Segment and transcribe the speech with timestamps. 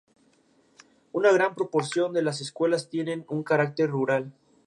[1.13, 4.33] Una gran proporción de las escuelas tienen un carácter rural.